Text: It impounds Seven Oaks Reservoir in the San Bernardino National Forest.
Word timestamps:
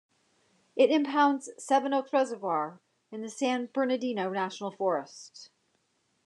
It 0.75 0.89
impounds 0.89 1.51
Seven 1.59 1.93
Oaks 1.93 2.11
Reservoir 2.11 2.79
in 3.11 3.21
the 3.21 3.29
San 3.29 3.69
Bernardino 3.71 4.31
National 4.31 4.71
Forest. 4.71 5.51